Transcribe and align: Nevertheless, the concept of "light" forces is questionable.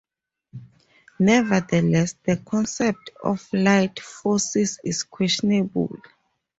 Nevertheless, 1.19 2.15
the 2.25 2.37
concept 2.37 3.11
of 3.23 3.47
"light" 3.53 3.99
forces 3.99 4.79
is 4.83 5.03
questionable. 5.03 5.95